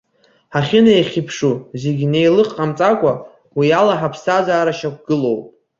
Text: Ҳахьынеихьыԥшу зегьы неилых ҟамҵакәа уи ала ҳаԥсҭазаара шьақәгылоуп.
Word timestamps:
Ҳахьынеихьыԥшу 0.53 1.53
зегьы 1.81 2.05
неилых 2.13 2.49
ҟамҵакәа 2.55 3.13
уи 3.57 3.67
ала 3.79 3.95
ҳаԥсҭазаара 3.99 4.77
шьақәгылоуп. 4.79 5.41